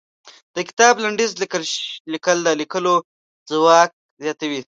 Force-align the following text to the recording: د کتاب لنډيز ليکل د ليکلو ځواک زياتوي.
د 0.55 0.57
کتاب 0.69 0.93
لنډيز 1.03 1.31
ليکل 2.13 2.37
د 2.45 2.47
ليکلو 2.61 2.95
ځواک 3.49 3.89
زياتوي. 4.23 4.59